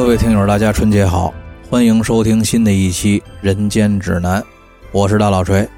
[0.00, 1.32] 各位听友，大家春节好，
[1.68, 4.40] 欢迎收听新的一期《人间指南》，
[4.92, 5.68] 我是大老锤。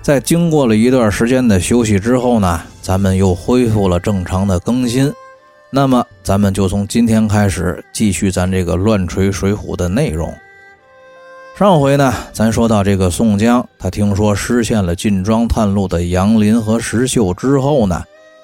[0.00, 5.12] 在经过了一段时间的休息之后呢，咱们又恢复了正常的更新。
[5.68, 10.32] 那么，咱们就从今天开始继续咱这个乱锤水浒的内容。
[11.58, 18.00] 上回呢，咱说到这个宋江，他听说失陷了进庄探路的杨林和石秀之后呢，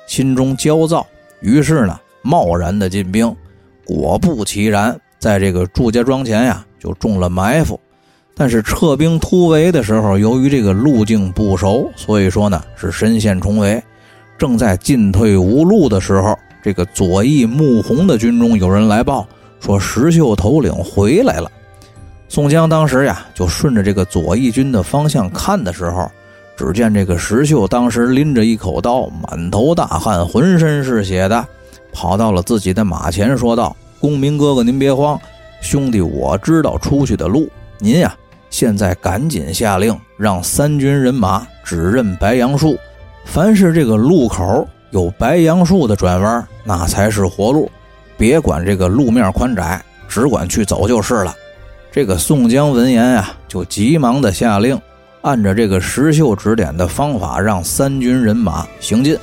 [0.09, 1.07] 心中焦躁，
[1.39, 3.35] 于是呢，贸然的进兵。
[3.87, 7.81] 果不其然，在这个祝家庄前呀，就中了埋伏。
[8.35, 13.83] 但是撤兵突围的时候，由于这个路径不熟，所以说呢是身陷重围。
[14.37, 19.27] 正在进退无路的时候，这个左翼穆弘的军中有人来报
[19.61, 21.51] 说石秀头领回来了。
[22.29, 26.11] 宋江当时呀，就顺着这个左翼军的方向看的时候，
[26.57, 31.47] 只见这个石秀当时拎着一口刀，满头大汗，浑身是血的。
[31.97, 35.19] 跑到了自己的马前，说道：“公明哥哥，您别慌，
[35.63, 37.49] 兄弟我知道出去的路。
[37.79, 38.15] 您呀，
[38.51, 42.77] 现在赶紧下令，让三军人马指认白杨树。
[43.25, 47.71] 凡是这个路口有白杨树的转弯，那才是活路。
[48.19, 51.35] 别管这个路面宽窄，只管去走就是了。”
[51.91, 54.79] 这个宋江闻言呀，就急忙的下令，
[55.23, 59.17] 按照这个石秀指点的方法，让三军人马行进。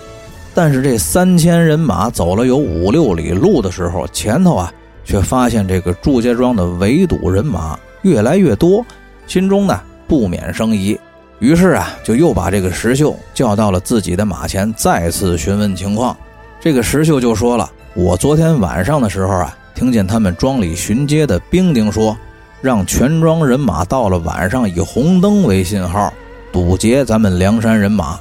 [0.56, 4.72] 但是这三千人马走了有五六里路的时候，前头啊
[5.04, 8.86] 却发现这个祝家庄的围堵人马越来越多，
[9.26, 10.98] 心中呢不免生疑，
[11.40, 16.16] 于是啊就又把这个石秀叫到了自己的马前，再次询问情况。
[16.62, 22.16] 这个石秀就说了：“我昨天晚上的时候啊，听见他们庄里巡街的兵丁说，
[22.62, 26.14] 让全庄人马到了晚上以红灯为信号，
[26.52, 28.20] 堵截咱们梁山人马。”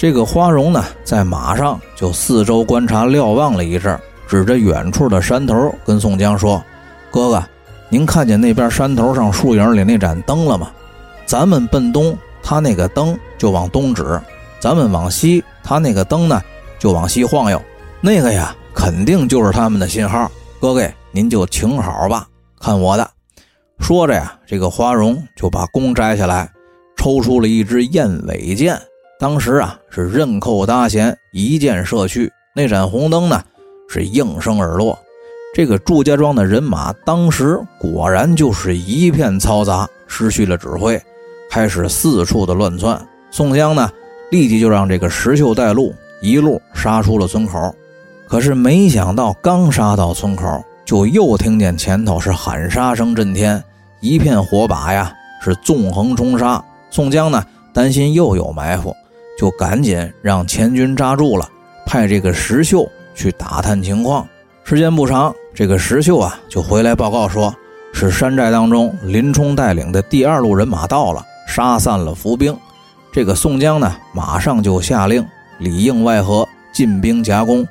[0.00, 6.64] 这个花荣呢，在马上就四周观察瞭望了一阵，指着远处的山头跟宋江说
[7.12, 7.44] ：“哥哥，
[7.90, 10.70] 您看见那边山头上树影里那盏灯了吗？
[11.26, 14.18] 咱们奔东，他那个灯就往东指；
[14.58, 16.40] 咱们往西，他那个灯呢
[16.78, 17.60] 就往西晃悠。
[18.00, 20.32] 那个呀，肯定就是他们的信号。
[20.58, 22.26] 哥哥，您就请好吧，
[22.58, 23.06] 看我的。”
[23.80, 26.50] 说着呀，这个花荣就把弓摘下来，
[26.96, 28.80] 抽出了一支燕尾箭。
[29.20, 32.32] 当时啊，是刃扣搭弦，一箭射去。
[32.56, 33.38] 那盏红灯呢，
[33.86, 34.98] 是应声而落。
[35.54, 40.98] 这个祝家庄的人马当时果然就是一片嘈杂，失去了指挥，
[41.50, 42.98] 开始四处的乱窜。
[43.30, 43.90] 宋江呢，
[44.30, 47.74] 立即就让这个石秀带路，一路杀出了村口。
[48.26, 53.62] 可是没想到，刚杀到村口，就又听见前头是喊杀声震天，
[54.00, 55.12] 一片火把呀，
[55.44, 56.64] 是纵横冲杀。
[56.88, 57.44] 宋江呢，
[57.74, 58.96] 担心又有埋伏。
[59.38, 61.48] 就赶紧让前军扎住了，
[61.86, 64.26] 派这个石秀去打探情况。
[64.64, 67.52] 时间不长，这个石秀啊就回来报告说，
[67.92, 72.56] 是山寨当中林冲带领的第二路人马到了，杀散了伏兵。
[73.12, 75.26] 这个宋江呢，马上就下令
[75.58, 77.66] 里应外合，进兵夹攻，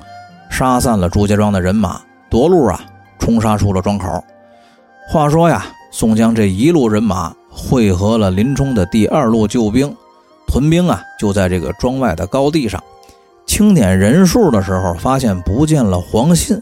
[0.49, 2.81] 杀散了朱家庄的人马，夺路啊，
[3.19, 4.21] 冲杀出了庄口。
[5.07, 9.95] 话说呀，宋江这一路人马汇合了林冲的第二路救兵。
[10.49, 12.83] 屯兵啊，就在这个庄外的高地上，
[13.45, 16.59] 清点人数的时候，发现不见了黄信。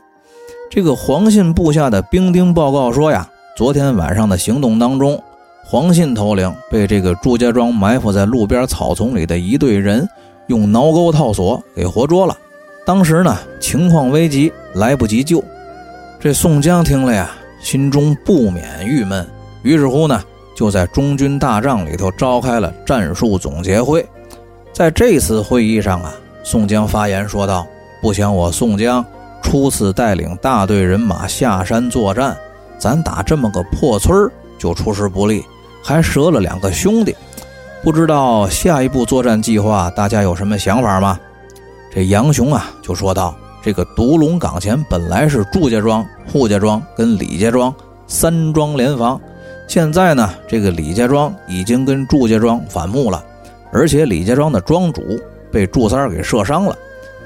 [0.70, 5.24] 这个黄信部下的兵丁报告说呀，昨天晚上的行动当中，
[5.64, 10.08] 黄信头领被这个祝家庄埋伏在路边草丛里的一队人
[10.48, 12.38] 用挠钩套索给活捉了。
[12.86, 15.42] 当时呢，情况危急，来不及救。
[16.20, 17.32] 这宋江听了呀，
[17.62, 19.26] 心中不免郁闷，
[19.64, 20.22] 于是乎呢。
[20.58, 24.04] 就在中军大帐里头召开了战术总结会，
[24.74, 26.12] 在这次会议上啊，
[26.44, 27.68] 宋江发言说道
[28.02, 29.06] ：“不想我宋江
[29.44, 32.36] 初次带领大队人马下山作战，
[32.80, 35.46] 咱打这么个破村儿就出师不利，
[35.84, 37.16] 还折了两个兄弟。
[37.84, 41.20] 不知道下一步作战计划，大家有什么想法吗？”
[41.94, 46.04] 这杨雄啊就说道：“这个独龙岗前本来是祝家庄、
[46.34, 47.72] 扈家庄跟李家庄
[48.08, 49.22] 三庄联防。”
[49.68, 53.22] 现在呢，这个李家庄已经跟祝家庄反目了，
[53.72, 55.04] 而且李家庄的庄主
[55.52, 56.76] 被祝三儿给射伤了。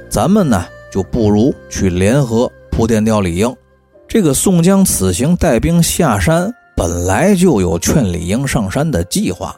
[0.10, 3.56] 咱们呢，就不如去联合铺垫掉李应。
[4.08, 9.56] 这个宋江此行带兵下山，本来就有劝李应上山的计划。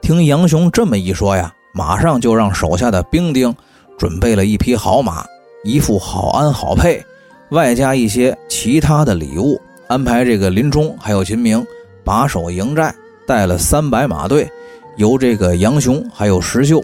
[0.00, 3.54] 听杨雄这么一说呀，马上就让手下的兵丁
[3.98, 5.26] 准备了一匹好马，
[5.64, 7.02] 一副好鞍好辔，
[7.50, 11.66] 外加一些其他的礼物，安排这个林冲还有秦明。
[12.04, 12.94] 把守营寨，
[13.26, 14.50] 带了三百马队，
[14.96, 16.82] 由这个杨雄还有石秀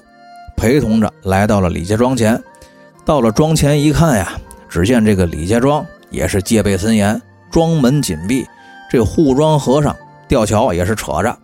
[0.57, 2.43] 陪同着来到了李家庄前。
[3.05, 4.33] 到了庄前一看呀，
[4.69, 7.21] 只见这个李家庄也是戒备森严，
[7.51, 8.45] 庄门紧闭，
[8.91, 9.95] 这护庄和尚
[10.27, 11.37] 吊桥也是扯着，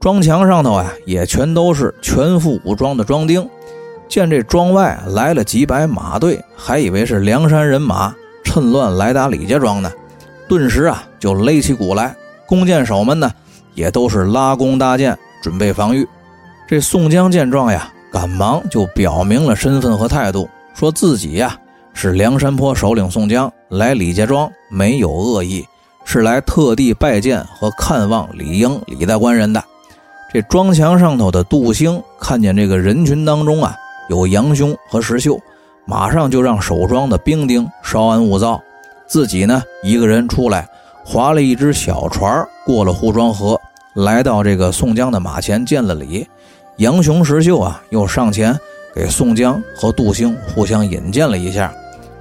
[0.00, 3.48] 庄墙上头啊也全都是全副武装的庄丁。
[4.08, 8.14] 见这庄外来了几百马队，还以为是梁山人马
[8.44, 9.92] 趁乱来打李家庄呢，
[10.48, 12.14] 顿时啊就擂起鼓来。
[12.46, 13.30] 弓箭手们呢
[13.74, 16.06] 也都是拉弓搭箭，准备防御。
[16.68, 21.56] 这宋江见状呀，赶忙就表明了身份和态度，说自己呀
[21.92, 25.64] 是梁山泊首领宋江，来李家庄没有恶意，
[26.04, 29.62] 是来特地拜见和看望李应李大官人的。
[30.32, 33.74] 这庄墙上头的杜兴看见这个人群当中啊。
[34.08, 35.36] 有杨雄和石秀，
[35.84, 38.62] 马上就让守庄的兵丁稍安勿躁，
[39.08, 40.68] 自己呢一个人出来，
[41.08, 43.58] 划了一只小船过了护庄河，
[43.94, 46.26] 来到这个宋江的马前见了礼。
[46.78, 48.58] 杨雄、石秀啊又上前
[48.92, 51.72] 给宋江和杜兴互相引荐了一下，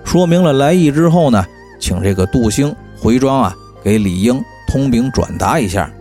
[0.04, 1.44] 说明了来意之后呢，
[1.80, 5.92] 请这个杜兴回庄啊给李应通禀转达一下。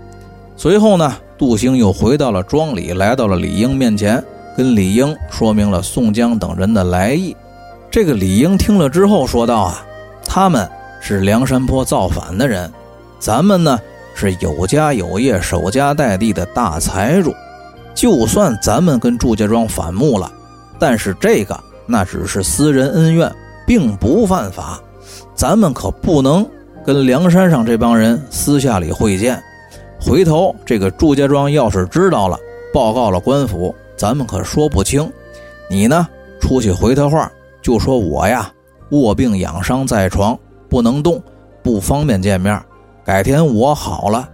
[0.55, 4.23] 随后呢，杜兴又回到了庄里，来到了李应面前。
[4.57, 7.35] 跟李应说明了宋江等人的来意，
[7.91, 9.85] 这个李应听了之后说道：“啊，
[10.25, 10.71] 他们
[11.07, 12.73] 是梁山坡造反的人，
[13.19, 13.79] 咱们呢
[14.15, 17.31] 是有家有业、守家待地的大财主。
[17.95, 20.33] 就算咱们跟祝家庄反目了，
[20.79, 23.31] 但是这个那只是私人恩怨，
[23.67, 24.81] 并不犯法。
[25.35, 26.49] 咱们可不能
[26.87, 29.39] 跟梁山上这帮人私下里会见。
[30.01, 32.39] 回头这个祝家庄要是知道了，
[32.73, 35.13] 报告了官府。”咱们可说不清，
[35.69, 36.09] 你呢？
[36.41, 37.31] 出去回他话，
[37.61, 38.51] 就说我呀
[38.91, 40.37] 卧病养伤在床，
[40.75, 41.23] 不能动，
[41.63, 42.61] 不方便见面。
[43.05, 44.29] 改天我好了，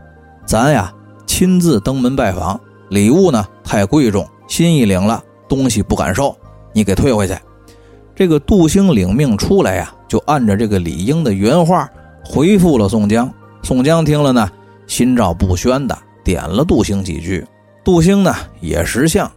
[0.47, 0.91] 咱呀
[1.27, 2.59] 亲自登门拜访。
[2.89, 6.35] 礼物呢太贵重，心意领了，东西不敢收，
[6.73, 7.37] 你给退回去。
[8.15, 11.87] 这个杜兴领命出来呀，就按照这个李英的原话
[12.25, 13.31] 回复了宋江。
[13.63, 14.51] 宋江听了呢，
[14.87, 15.95] 心照不宣的
[16.25, 17.47] 点了杜兴几句。
[17.85, 19.31] 杜兴呢也识相。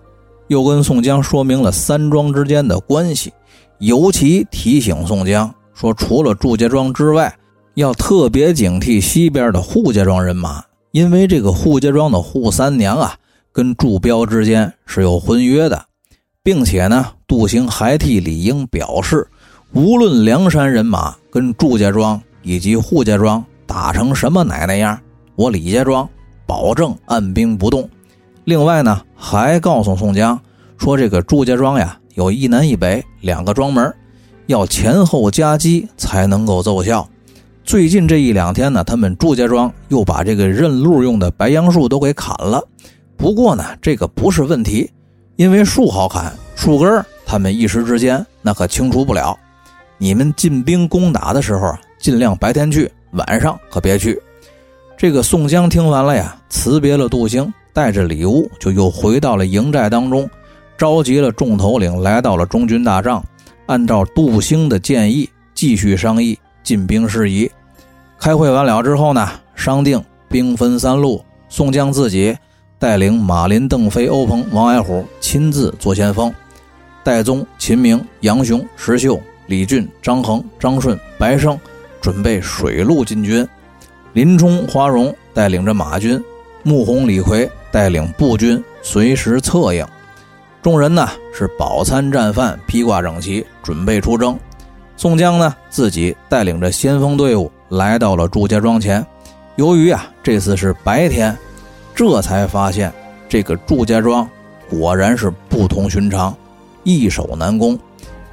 [0.48, 3.34] 又跟宋江说明了三庄之间的关系，
[3.80, 7.34] 尤其提醒宋江说，除了祝家庄之外，
[7.76, 13.16] 要特别警惕西边的扈家庄人马，因为这个扈家庄的扈三娘啊，
[13.52, 15.86] 跟祝彪之间是有婚约的，
[16.44, 19.28] 并且呢，杜兴还替李应表示，
[19.74, 25.00] 无论梁山人马跟祝家庄以及扈家庄打成什么奶奶样，
[25.36, 26.08] 我李家庄
[26.46, 27.90] 保证按兵不动。
[28.44, 30.40] 另外呢，还告诉宋江
[30.78, 33.92] 说，这个祝家庄呀，有一南一北两个庄门，
[34.48, 37.08] 要前后夹击才能够奏效。
[37.64, 42.62] 最近这一两天呢，他们祝家庄又把这个认路用的白杨树都给砍了。
[43.16, 44.90] 不过呢，这个不是问题，
[45.36, 49.38] 因为树好砍，树根他们一时之间那可清除不了。
[49.98, 54.22] 你们进兵攻打的时候啊，尽量白天去，晚上可别去。
[54.98, 57.52] 这个宋江听完了呀，辞别了杜兴。
[57.76, 60.30] 带着礼物，就又回到了营寨当中，
[60.78, 63.26] 召集了众头领，来到了中军大帐，
[63.74, 67.50] 按照杜兴的建议继续商议进兵事宜。
[68.20, 70.00] 开会完了之后呢，商定
[70.30, 72.38] 兵分三路，宋江自己
[72.78, 76.32] 带领马林、邓飞、欧鹏、王矮虎亲自做先锋，
[77.04, 81.60] 戴宗、秦明、杨雄、石秀、李俊、张衡、张顺、白胜
[82.00, 83.48] 准备水路进军，
[84.14, 86.24] 林冲、花荣带领着马军，
[86.62, 87.50] 穆弘、李逵。
[87.72, 89.84] 带领步军随时策应，
[90.64, 94.40] 众人呢是饱餐战饭，披挂整齐，准备出征。
[94.96, 99.06] 宋江呢自己带领着先锋队伍来到了祝家庄前。
[99.58, 101.38] 由于啊这次是白天，
[101.94, 102.94] 这才发现
[103.28, 104.26] 这个祝家庄
[104.70, 106.34] 果然是不同寻常，
[106.84, 107.78] 易守难攻。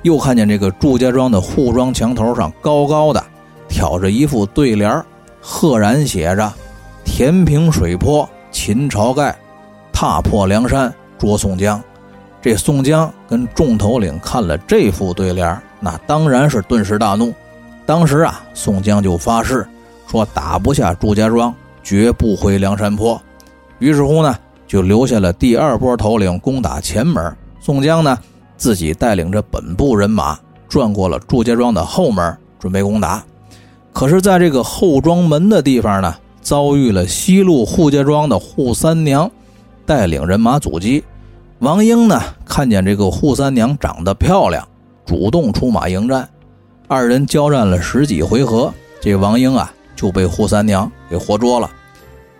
[0.03, 3.23] 又看见这个祝家庄的护庄墙头上高高的
[3.69, 5.05] 挑着一副对联，
[5.41, 6.53] 赫然写着
[7.05, 8.27] “填平水泊”。
[8.53, 9.37] 秦晁盖
[9.93, 11.83] 踏破梁山捉宋江，
[12.43, 17.33] 这宋江跟众头领看了这副对联，那当然是顿时大怒。
[17.85, 19.67] 当时啊，宋江就发誓
[20.07, 23.21] 说打不下祝家庄，绝不回梁山坡。
[23.79, 27.37] 于是乎呢，就留下了第二波头领攻打前门。
[27.61, 28.19] 宋江呢，
[28.57, 33.23] 自己带领着本部人马转过了祝家庄的后门，准备攻打。
[33.93, 36.15] 可是，在这个后庄门的地方呢。
[36.43, 39.31] 遭遇了西路扈家庄的扈三娘
[39.85, 41.05] 带领人马阻击，
[41.61, 44.67] 王英呢看见这个扈三娘长得漂亮，
[45.05, 46.27] 主动出马迎战，
[46.89, 51.71] 二人交战了十几回合，这王英啊就被扈三娘给活捉了。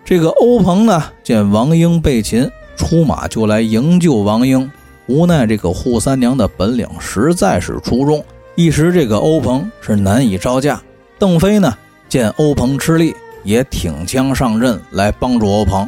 [0.03, 4.69] 这个欧鹏呢见王英被擒，出马就来营救王英，
[5.05, 8.25] 无奈这个扈三娘的本领实在是出众，
[8.55, 10.81] 一时这个欧鹏是难以招架。
[11.19, 11.71] 邓飞呢？
[12.09, 15.87] 见欧鹏吃力，也挺枪上阵来帮助欧鹏。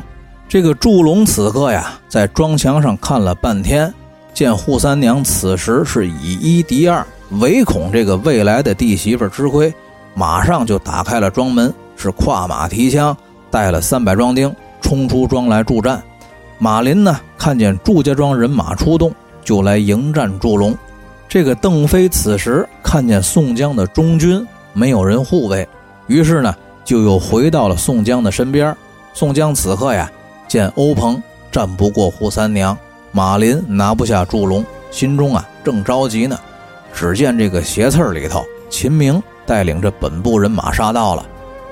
[0.54, 3.92] 这个祝龙此刻呀，在庄墙上看了半天，
[4.36, 7.04] 见扈三娘此时是以一敌二，
[7.42, 9.74] 唯恐这个未来的弟媳妇吃亏，
[10.14, 13.18] 马上就打开了庄门，是跨马提枪，
[13.50, 16.00] 带了三百庄丁冲出庄来助战。
[16.60, 19.12] 马林呢，看见祝家庄人马出动，
[19.44, 20.78] 就来迎战祝龙。
[21.28, 25.68] 这个邓飞此时看见宋江的中军没有人护卫，
[26.06, 26.56] 于是呢，
[26.86, 28.78] 就又回到了宋江的身边。
[29.16, 30.08] 宋江此刻呀。
[30.48, 31.22] 见欧鹏
[31.52, 32.78] 战不过扈三娘，
[33.12, 36.38] 马林拿不下祝龙，心中啊正着急呢。
[36.94, 41.26] 只见这个斜刺里头，秦明带领着本部人马杀到了，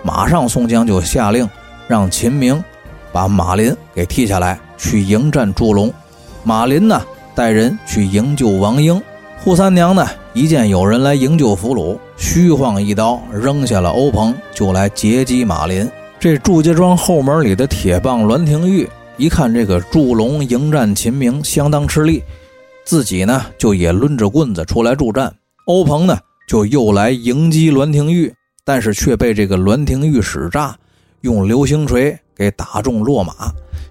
[0.03, 1.47] 马上宋江就下令
[1.87, 2.63] 让秦明
[3.11, 5.93] 把马林给替下来，去迎战祝龙。
[6.43, 6.99] 马林呢
[7.35, 8.99] 带人去营救王英，
[9.45, 15.87] 扈三娘呢一见有人来营救俘虏，虚晃一刀扔下了欧鹏，就来截击马林。
[16.21, 18.87] 这祝家庄后门里的铁棒栾廷玉
[19.17, 22.21] 一看这个祝龙迎战秦明相当吃力，
[22.85, 25.33] 自己呢就也抡着棍子出来助战。
[25.65, 26.15] 欧鹏呢
[26.47, 28.31] 就又来迎击栾廷玉，
[28.63, 30.77] 但是却被这个栾廷玉使诈，
[31.21, 33.33] 用流星锤给打中落马。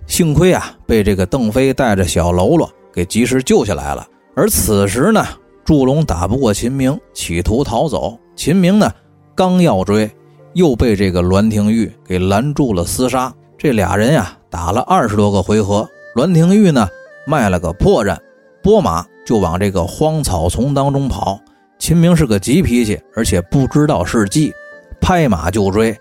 [0.06, 4.06] 幸亏啊被这个邓飞带着小喽啰给及时救下来了。
[4.36, 5.26] 而此时呢，
[5.64, 8.16] 祝龙打不过秦明，企图逃走。
[8.36, 8.88] 秦明呢
[9.34, 10.08] 刚要追。
[10.54, 16.88] 又被这个栾廷玉给拦住了厮杀，这俩人呀打了二十多个回合，栾廷玉呢
[17.26, 18.16] 卖了个破绽，
[18.62, 21.38] 拨马就往这个荒草丛当中跑。
[21.78, 24.52] 秦明是个急脾气，而且不知道是计，
[25.00, 25.96] 拍马就追，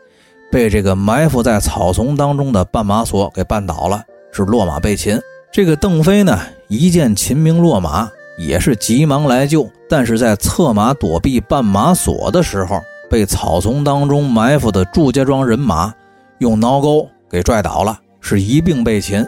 [0.51, 5.19] 被这个埋伏在草丛当中的绊马索给绊倒了，是落马被擒。
[5.51, 6.37] 这个邓飞呢
[6.67, 12.81] 一见秦明落马，也是急忙来救，但是在策马躲避绊马索的时候。
[13.09, 15.93] 被草丛当中埋伏的祝家庄人马
[16.37, 19.25] 用挠钩给拽倒了，是一并被擒。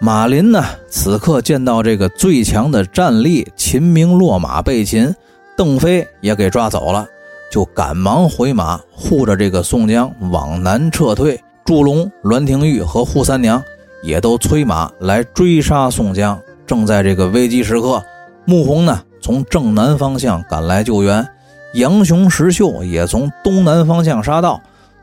[0.00, 5.14] 马林呢，此刻见到这个最强的战力秦明落马被擒，
[5.56, 7.06] 邓飞也给抓走了，
[7.50, 11.40] 就赶忙回马护着这个宋江往南撤退。
[11.64, 13.62] 祝龙、栾廷玉和扈三娘
[14.02, 16.38] 也都催马来追杀宋江。
[16.66, 18.02] 正在这个危机时刻，
[18.44, 21.26] 穆弘呢从正南方向赶来救援。
[21.74, 24.60] 杨雄、石秀也从东南方向杀到，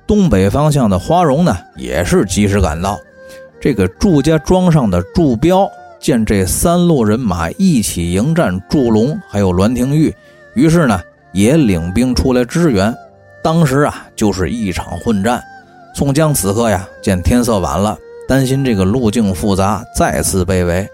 [0.08, 2.98] 东北方向的花荣呢，也是及时赶到。
[3.60, 10.16] 这个祝家庄上的祝彪见这三路人马一起迎战祝龙，还有栾廷玉，
[10.56, 11.00] 于是呢
[11.34, 12.96] 也领兵出来支援。
[13.44, 15.44] 当时啊，就是一场混战。
[15.94, 17.98] 宋江此刻呀，见天色晚了，
[18.28, 20.88] 担心这个路径复杂，再次被围，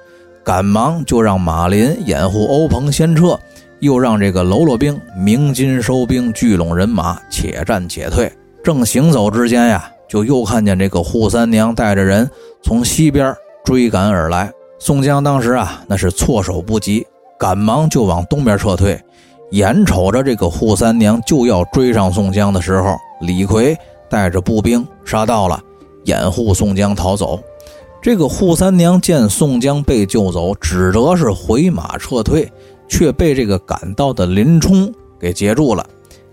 [0.43, 3.39] 赶忙就让马林掩护欧鹏先撤。
[3.79, 8.31] 又让这个喽啰兵鸣金收兵，聚拢人马，且战且退。
[8.63, 12.29] 正行走之间呀，就又看见这个扈三娘带着人
[12.63, 14.51] 从西边追赶而来。
[14.79, 17.05] 宋江当时啊，那是措手不及，
[17.39, 18.99] 赶忙就往东边撤退。
[19.51, 23.77] 眼瞅着这个扈三娘就要追上宋江的时候，李逵
[24.09, 25.61] 带着步兵杀到了，
[26.03, 27.39] 掩护宋江逃走。
[28.01, 32.51] 这个扈三娘见宋江被救走，只得是回马撤退。
[32.87, 35.85] 却被这个赶到的林冲给截住了，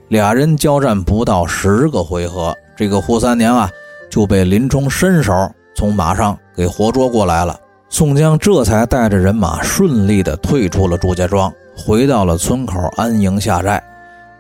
[0.08, 3.70] 俩人交战不到十个回合，这个胡三娘啊
[4.11, 5.32] 就被林冲伸手
[5.75, 7.58] 从马上给活捉过来了。
[7.88, 13.82] 宋江这才带着人马顺利的退出了祝家庄，回到了村口安营下寨，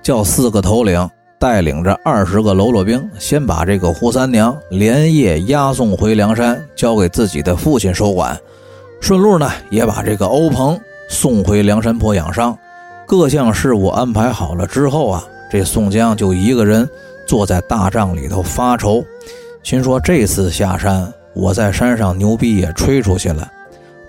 [0.02, 8.36] 叫四个头领带领着二十个喽啰兵，先把这个胡三娘连夜押送回梁山，交给自己的父亲收管，
[9.00, 10.78] 顺路呢也把这个欧鹏。
[11.08, 12.56] 送回梁山泊养伤，
[13.06, 16.88] 各项事务安排好了之后啊，这宋江就一个人
[17.26, 19.04] 坐在大帐里头发愁，
[19.62, 23.50] 心说这次下山，我在山上牛逼也吹出去了，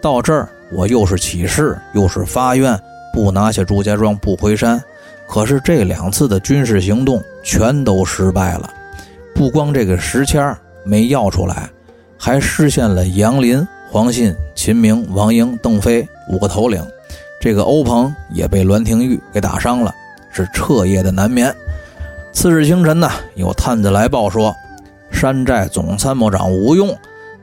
[0.02, 2.80] 到这儿我又是起事又是发愿，
[3.14, 4.82] 不拿下祝家庄不回山，
[5.28, 8.70] 可是这两次的军事行动全都失败了，
[9.34, 11.70] 不光这个石签没要出来，
[12.18, 13.66] 还失陷了杨林。
[13.96, 16.86] 黄信、秦明、王英、邓飞五个头领，
[17.40, 19.96] 这个欧鹏也被栾廷玉给打伤了，
[20.34, 21.56] 是彻夜的难眠。
[22.34, 24.54] 次日清晨呢，有探子来报说，
[25.12, 26.94] 山寨总参谋长吴用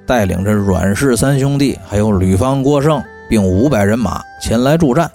[0.05, 5.11] 带领着阮氏三兄弟，还有吕方、郭盛，并五百人马前来助战。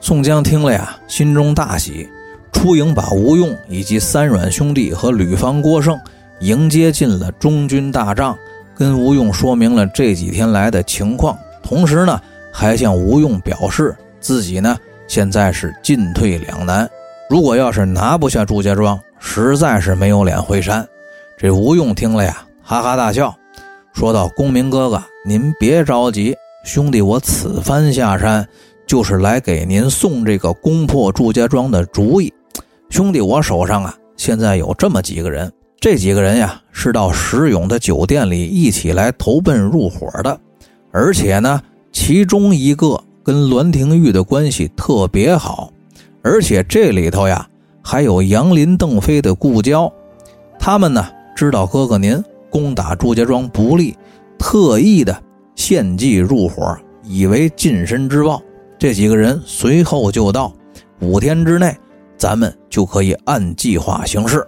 [0.00, 2.08] 宋江听了呀，心中大喜，
[2.50, 5.96] 出营把吴用以及三阮兄弟和吕方、郭盛
[6.40, 8.36] 迎接进了中军大帐。
[8.80, 12.18] 跟吴用说明了这几天来的情况，同时呢，
[12.50, 14.74] 还向吴用表示自己呢
[15.06, 16.88] 现在是进退两难。
[17.28, 20.88] 如果要是拿不下祝家庄，实在是没有脸回山。
[21.36, 23.36] 这吴用听了呀，哈哈大笑，
[23.92, 26.34] 说道：“公明哥哥，您别着急，
[26.64, 28.48] 兄弟我此番下山，
[28.86, 32.32] 就是来给您送这个攻破祝家庄的主意。
[32.88, 40.38] 兄弟我手上啊，现在有这么几个人，这几个人呀，是到石勇的酒店里一起来投奔入伙的，
[40.92, 41.58] 而且呢，
[41.90, 45.72] 其中一个跟栾廷玉的关系特别好，
[46.22, 47.48] 而且这里头呀，
[47.82, 49.90] 还有杨林、邓飞的故交，
[50.58, 53.96] 他们呢。”知道哥哥您攻打祝家庄不利，
[54.38, 55.22] 特意的
[55.54, 58.42] 献计入伙，以为近身之报。
[58.78, 60.52] 这几个人随后就到，
[60.98, 61.74] 五天之内，
[62.18, 64.46] 咱们就可以按计划行事。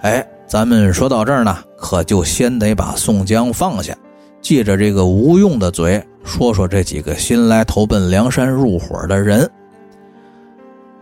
[0.00, 3.92] 哎，咱们说到这儿呢，可就先得把宋江放下，
[4.40, 9.50] 借着这个吴用的嘴，说说这几个新来投奔梁山入伙的人。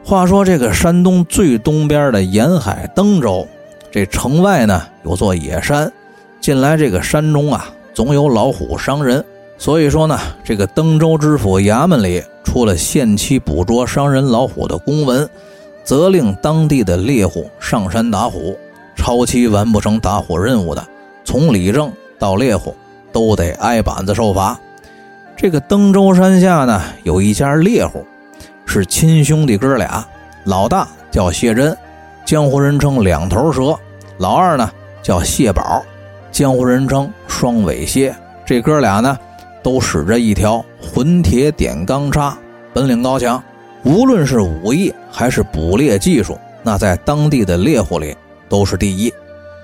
[0.03, 3.47] 话说这个山东最东边的沿海登州。
[3.91, 5.93] 这城外呢有座野山，
[6.41, 9.23] 近来这个山中啊总有老虎伤人，
[9.59, 15.29] 所以说呢这个登州知府衙门里出了限期捕捉伤人老虎的公文，
[15.85, 18.57] 责令当地的猎户上山打虎，
[19.03, 20.87] 超期完不成打火任务的，
[21.25, 22.73] 从里正到猎户
[23.11, 24.57] 都得挨板子受罚。
[25.37, 28.07] 这个登州山下呢有一家猎户，
[28.65, 30.07] 是亲兄弟哥俩，
[30.45, 31.77] 老大叫谢真。
[32.25, 33.77] 江湖人称两头蛇，
[34.19, 34.71] 老二呢
[35.03, 35.83] 叫谢宝，
[36.31, 38.15] 江湖人称双尾蝎。
[38.47, 39.19] 这哥俩呢
[39.65, 42.39] 都使着一条混铁点钢叉，
[42.73, 43.43] 本领高强，
[43.83, 48.17] 无论是武艺还是捕猎技术，那在当地的猎户里
[48.53, 49.13] 都是第一。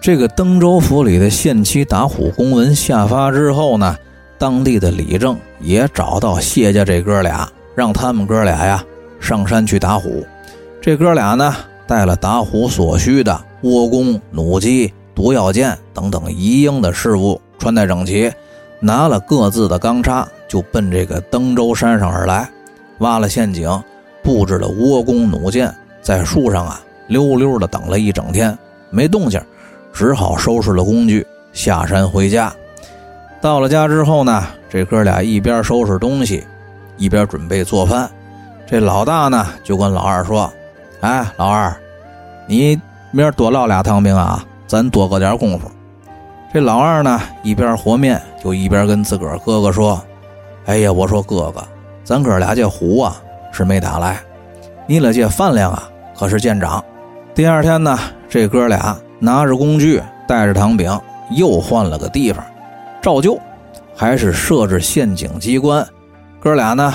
[0.00, 3.96] 这个登州府里的限期打虎公文下发之后呢，
[4.38, 8.82] 当地的李正也找到谢家这哥俩，让他们哥俩呀
[9.20, 10.26] 上山去打虎。
[10.80, 11.54] 这哥俩呢。
[11.88, 18.30] 带了打虎所需的窝弓、弩机、毒药箭等等一应的事物，穿戴整齐，
[18.78, 22.46] 拿了各自的钢叉，就奔这个登州山上而来。
[22.98, 23.82] 挖了陷阱，
[24.22, 28.54] 布置了窝弓、弩箭，在树上啊溜溜的等了一整天，
[28.90, 29.40] 没动静，
[29.92, 32.52] 只好收拾了工具下山回家。
[33.40, 36.46] 到了家之后呢，这哥俩一边收拾东西，
[36.96, 38.10] 一边准备做饭。
[38.66, 40.52] 这老大呢就跟老二说。
[41.00, 41.72] 哎，老二，
[42.46, 42.76] 你
[43.12, 45.70] 明儿多烙俩汤饼啊，咱多搁点功夫。
[46.52, 50.02] 这老二呢，一边和面，就一边跟自个儿哥哥说
[50.66, 51.62] ：“哎呀，我说哥哥，
[52.02, 53.16] 咱哥俩这虎啊
[53.52, 54.18] 是没打来，
[54.86, 56.84] 你了这饭量啊可是见长。”
[57.38, 57.96] 第二天呢，
[58.28, 60.90] 这哥俩拿着工具，带着糖饼，
[61.36, 62.44] 又换了个地方，
[63.00, 63.38] 照旧，
[63.94, 65.86] 还是设置陷阱机关。
[66.40, 66.92] 哥俩呢，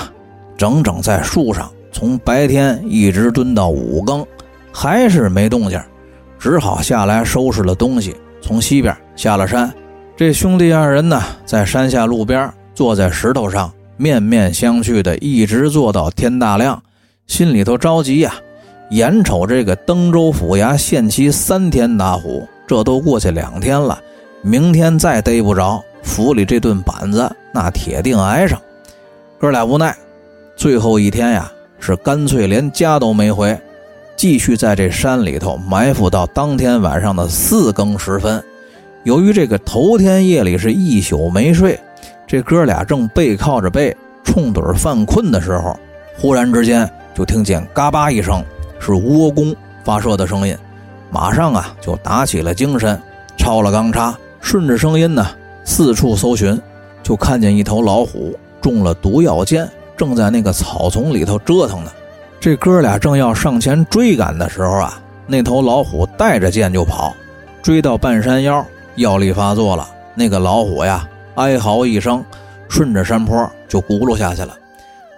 [0.54, 1.70] 整整在树上。
[1.90, 4.22] 从白天一直蹲到五更，
[4.70, 5.80] 还是没动静，
[6.38, 9.72] 只好下来收拾了东西，从西边下了山。
[10.14, 16.82] 这兄弟二人呢，在山下路边坐在石头上，面面相觑的，一直坐到天大亮，
[17.26, 18.34] 心里头着急呀。
[18.94, 24.00] 眼瞅这个登州府衙限期三天打虎，这都过去两天了，
[24.40, 28.56] 明天再逮不着，府里这顿板子那铁定挨上。
[29.36, 29.96] 哥俩无奈，
[30.54, 31.50] 最后一天呀。
[31.80, 33.58] 是干脆连家都没回，
[34.16, 38.42] 继续在这山里头埋伏到当天晚上的四更时分。
[39.02, 41.78] 由于这个头天夜里是一宿没睡，
[42.26, 45.78] 这哥俩正背靠着背冲盹犯困的时候，
[46.16, 48.42] 忽然之间就听见嘎巴一声，
[48.84, 50.56] 是窝弓发射的声音。
[51.10, 53.00] 马上啊就打起了精神，
[53.36, 55.26] 抄了钢叉，顺着声音呢
[55.64, 56.60] 四处搜寻，
[57.02, 59.68] 就看见一头老虎中了毒药箭。
[59.96, 61.90] 正在那个草丛里头折腾呢，
[62.40, 67.14] 这哥俩正要上前追赶的时候啊，那头老虎带着箭就跑，
[67.62, 68.66] 追到半山腰，
[68.96, 69.88] 药力发作了。
[70.16, 72.24] 那个老虎呀，哀嚎一声，
[72.68, 74.52] 顺着山坡就轱辘下去了。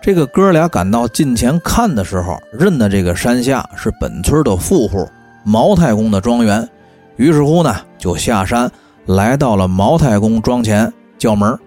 [0.06, 5.04] 这个哥俩赶到近前看的时候，认得这个山下是本村的富户
[5.44, 6.68] 毛太公的庄园，
[7.16, 8.70] 于是乎呢，就下山
[9.06, 11.58] 来到了毛太公庄前叫门。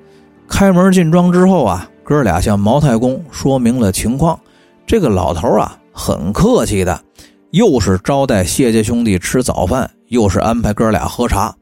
[0.47, 1.85] 开门进庄之后啊。
[2.01, 4.39] 哥俩向毛太公说明了情况，
[4.87, 6.99] 这个老头啊很客气的，
[7.51, 11.53] 又是招待谢家兄弟吃早饭，又是安排哥俩喝茶，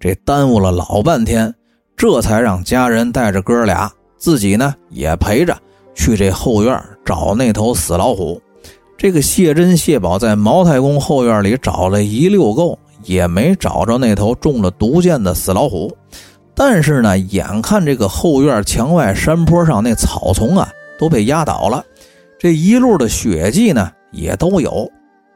[0.00, 1.54] 这耽误了老半天，
[1.96, 5.56] 这才让家人带着哥俩，自己呢也陪着
[5.94, 8.40] 去这后院找那头死老虎。
[8.96, 15.94] 这个谢珍、谢宝在毛太公后院里找了一溜够，也没找着那头中了毒箭的死老虎。
[16.54, 21.84] 但是呢，眼看这个后院墙外山坡上那草丛啊都被压倒了，
[22.38, 24.88] 这一路的血迹呢也都有。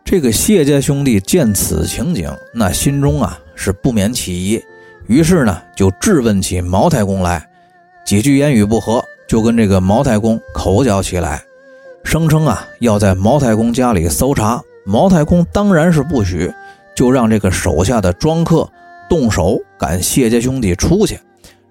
[0.05, 4.63] 这个谢家兄弟见此情景，那心中啊是不免起疑，
[5.09, 7.45] 于是呢就质问起毛太公来，
[8.07, 11.43] 几句言语不合，就跟这个毛太公口角起来，
[12.03, 14.61] 声称啊要在毛太公家里搜查。
[14.87, 16.51] 毛太公当然是不许，
[16.97, 18.67] 就让这个手下的庄客
[19.07, 21.21] 动手赶谢家兄弟出去。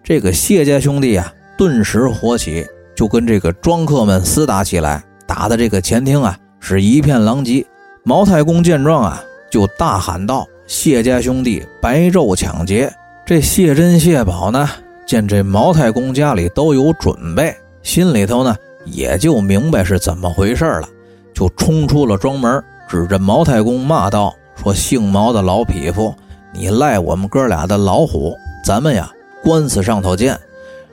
[0.03, 2.63] 这个谢家兄弟啊，顿时火起，
[2.95, 7.65] 就跟这个庄客们厮打起来，打的这个前厅啊是一片狼藉。
[8.03, 12.93] 毛太公见状啊，就大喊道：“谢家兄弟白昼抢劫！”
[13.25, 14.69] 这谢珍、谢宝呢，
[15.07, 20.89] 见这毛太公家里都有准备，心里头呢也就明白是怎么回事了，
[21.33, 26.13] 就冲出了庄门，指着毛太公骂道：“说姓毛的老匹夫，
[26.51, 29.09] 你赖我们哥俩的老虎，咱们呀！”
[29.41, 30.37] 官司上头见，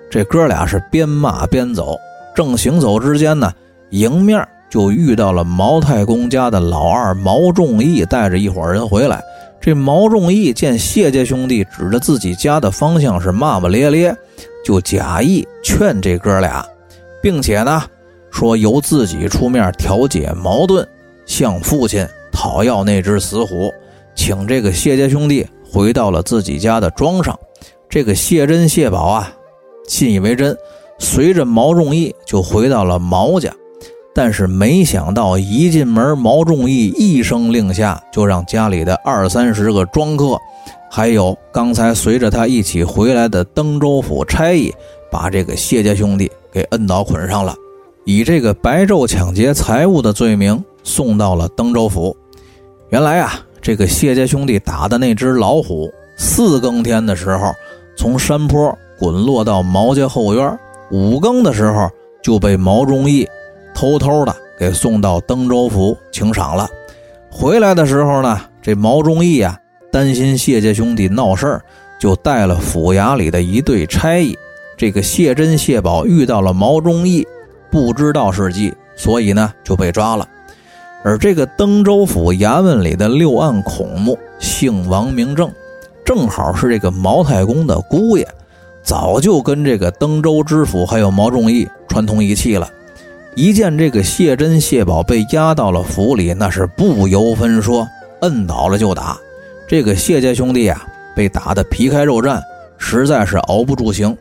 [0.09, 1.99] 这哥俩是边骂边走。
[2.37, 3.53] 正行走之间呢，
[3.91, 9.21] 迎面就遇到了毛太公家的老二毛仲义带着一伙人回来。
[9.65, 14.15] 这毛仲义见谢家兄弟指着自己家的方向是骂骂咧咧，
[14.63, 16.63] 就假意劝这哥俩，
[17.23, 17.83] 并且呢
[18.31, 20.87] 说由自己出面调解矛盾，
[21.25, 23.73] 向父亲讨要那只死虎，
[24.15, 27.35] 请这个谢家兄弟回到了自己家的庄上。
[27.89, 29.33] 这个谢珍、谢宝啊，
[29.89, 30.55] 信以为真，
[30.99, 33.51] 随着毛仲义就回到了毛家。
[34.15, 40.39] 但是没想到一进门，毛仲义一声令下，就让家里的二三十个庄客，
[40.91, 44.73] 还有刚才随着他一起回来的登州府差役，
[45.11, 47.55] 把这个谢家兄弟给摁倒捆上了，
[48.05, 52.17] 以这个白昼抢劫财物的罪名送到了登州府。
[52.91, 57.53] 原来啊，这个谢家兄弟打的那只老虎，四更天的时候。
[57.97, 60.59] 从山坡滚落到毛家后院，
[60.91, 61.89] 五更的时候
[62.25, 63.25] 就被毛仲义
[63.75, 66.69] 偷偷的给送到登州府请赏了。
[67.31, 69.59] 回来的时候呢，这毛仲义啊
[69.91, 71.63] 担心谢家兄弟闹事儿，
[71.99, 74.39] 就带了府衙里的一队差役。
[74.77, 77.27] 这个谢珍、谢宝遇到了毛仲义，
[77.71, 80.27] 不知道是计，所以呢就被抓了。
[81.05, 85.53] 而这个登州府衙门里的六案孔目，姓王名正。
[86.05, 88.27] 正好是这个毛太公的姑爷，
[88.83, 92.69] 早就跟这个登州知府还有毛仲义串通一气了。
[93.37, 97.89] 一见这个谢珍、谢宝被押到了府里，那是不由分说，
[98.21, 99.19] 摁倒了就打。
[99.67, 100.81] 这个谢家兄弟啊，
[101.17, 102.41] 被打得皮开肉绽，
[102.79, 104.17] 实在是熬不住刑，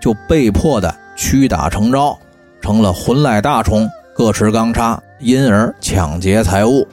[0.00, 2.18] 就被迫的屈打成招，
[2.62, 6.86] 成了混赖大虫，各持钢叉，因而抢劫财物。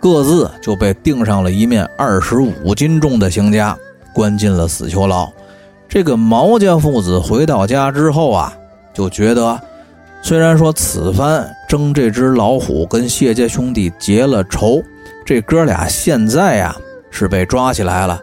[0.00, 3.72] 各自就被钉上了一面二十五斤重的刑枷，
[4.12, 5.30] 关进了死囚牢。
[5.88, 8.52] 这个毛家父子回到家之后啊，
[8.92, 9.60] 就觉得，
[10.22, 14.82] 虽然说此番争这只老虎跟谢家兄弟结了仇，
[15.24, 16.76] 这哥俩现在呀
[17.10, 18.20] 是被抓起来了，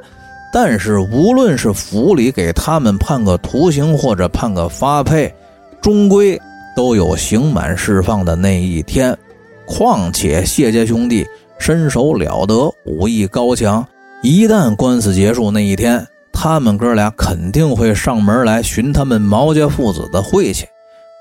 [0.54, 5.34] 但是无论是府里给他们判个徒刑或者判个发配，
[5.82, 6.40] 终归
[6.76, 9.18] 都有刑满释放的那一天。
[9.66, 11.26] 况且谢家兄弟。
[11.58, 13.84] 身手了得，武艺高强。
[14.22, 20.66] 一旦官司结束那一天，他们哥俩肯定会上门来寻他们毛家父子的晦气。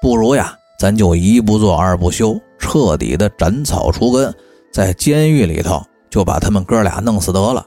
[0.03, 4.35] 不如呀，咱就一不做二不休，彻底的斩草除根，
[4.73, 7.65] 在监狱里头就把他们哥俩弄死得了。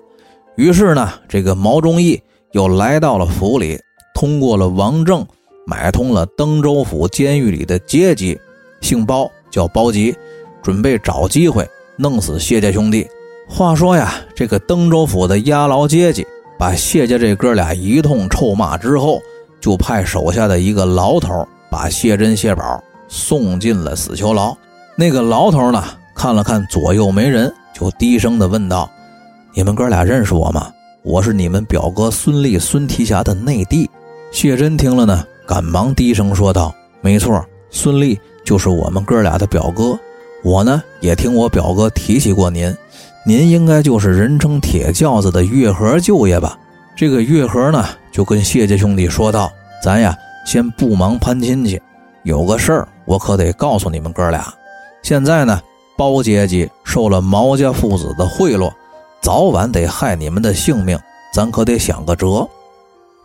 [0.56, 3.80] 于是呢，这个毛仲义又来到了府里，
[4.14, 5.26] 通过了王正，
[5.66, 8.38] 买通了登州府监狱里的阶级，
[8.82, 10.16] 姓包叫包吉，
[10.62, 11.68] 准备找机会。
[12.00, 13.08] 弄死谢家兄弟。
[13.48, 16.26] 话说呀，这个登州府的押牢阶级
[16.60, 19.20] 把谢家这哥俩一通臭骂之后，
[19.60, 24.56] 就派手下的一个牢头把谢珍、谢宝送进了死囚牢。
[24.96, 25.84] 那个牢头呢，
[26.16, 28.90] 看了看左右没人，就低声的问道
[29.54, 30.72] ：“你们哥俩认识我吗？
[31.04, 33.90] 我是你们表哥孙立、孙提辖的内弟。”
[34.32, 39.98] 谢珍听了呢，赶忙低声说道：“没错，孙立就是我们哥俩的表哥。”
[40.44, 42.74] 我呢也听我表哥提起过您，
[43.26, 46.58] 您应该就是人称铁轿子的月和舅爷吧？
[46.96, 49.52] 这个月和呢就跟谢家兄弟说道
[49.84, 50.16] ：“咱呀
[50.46, 51.82] 先不忙攀亲戚，
[52.28, 54.54] 有个事儿我可得告诉你们哥俩。
[55.02, 55.62] 现在呢
[55.98, 58.70] 包阶级受了毛家父子的贿赂，
[59.22, 61.00] 早晚得害你们的性命，
[61.34, 62.46] 咱可得想个辙。”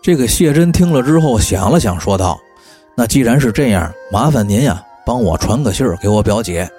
[0.01, 2.39] 这个谢珍听了之后想了想，说道
[2.95, 6.71] ：“那既然是这样，麻烦您呀帮我传个信儿给我表姐。”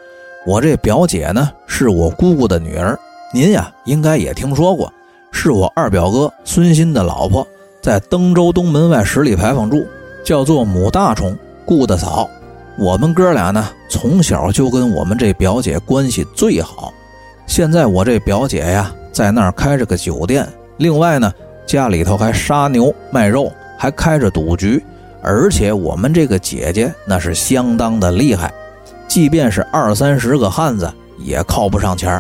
[0.48, 2.98] 我这表姐呢，是我姑姑的女儿，
[3.34, 4.92] 您呀应该也听说过，
[5.34, 7.46] 是我二表哥孙鑫的老婆，
[7.82, 9.86] 在登州东门外十里牌坊住，
[10.24, 12.30] 叫做母大虫顾大嫂。
[12.78, 16.92] 我们哥俩呢，从小就跟我们这表姐关系最好，
[17.46, 20.48] 现在我这表姐呀，在那儿开着个酒店，
[20.78, 21.32] 另外呢，
[21.68, 24.84] 家里头还杀牛卖肉，还开着赌局，
[25.22, 28.52] 而且我们这个姐姐那是相当的厉害，
[29.08, 32.20] 即便是二三十个汉子也靠不上前。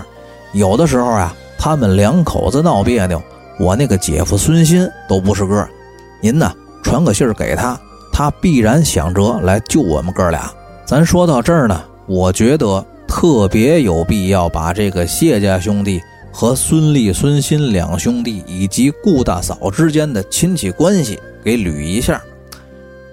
[0.51, 3.19] 有的时候啊，他们两口子闹别扭，
[3.59, 5.67] 我那个姐夫孙鑫都不是个。
[6.21, 6.53] 您呢，
[6.83, 7.75] 传个信儿给他，
[8.13, 10.49] 他必然想着来救我们哥俩。
[10.85, 12.85] 咱说到这儿呢，我觉得。
[13.05, 22.19] 特别有必要把这个谢家兄弟和孙立、孙新两兄弟以及顾大嫂之间的亲戚关系给捋一下。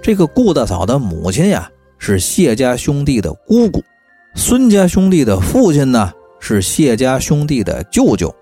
[0.01, 3.85] 这个顾大嫂的母亲呀是谢家兄弟的姑姑，
[4.35, 8.35] 孙家兄弟的父亲呢是谢家兄弟的舅舅，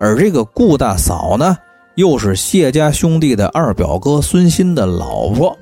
[0.00, 1.56] 而这个顾大嫂呢
[1.94, 5.56] 又是谢家兄弟的二表哥孙新的老婆，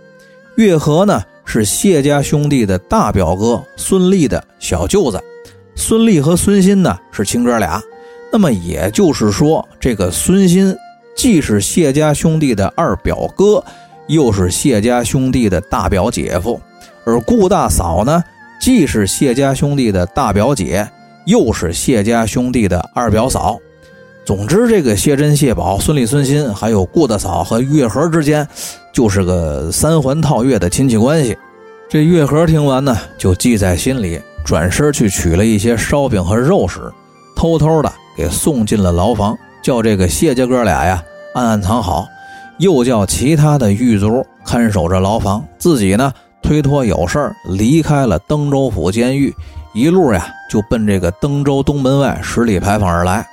[0.57, 1.23] 月和呢。
[1.49, 5.23] 是谢家兄弟的大表哥孙立的小舅子，
[5.77, 7.81] 孙立和孙鑫呢是亲哥俩。
[8.33, 10.77] 那么也就是说，这个孙鑫
[11.17, 13.63] 既是谢家兄弟的二表哥，
[14.09, 16.61] 又是谢家兄弟的大表姐夫；
[17.05, 18.23] 而顾大嫂呢，
[18.61, 20.87] 既是谢家兄弟的大表姐，
[21.27, 23.57] 又是谢家兄弟的二表嫂。
[24.27, 28.45] 总之，这个谢珍、谢宝、孙立、孙新，还有顾大嫂和月和之间，
[28.93, 31.39] 就是个三环套月的亲戚关系。
[31.89, 36.93] 这月和听完呢，就记在心里，转身去取了一些烧饼和肉食，
[37.37, 41.01] 偷偷的给送进了牢房，叫这个谢家哥俩呀
[41.37, 42.09] 暗暗藏好，
[42.59, 46.13] 又叫其他的狱卒看守着牢房，自己呢
[46.43, 49.33] 推脱有事儿离开了登州府监狱，
[49.73, 53.25] 一路呀就奔这个登州东门外十里牌坊而来。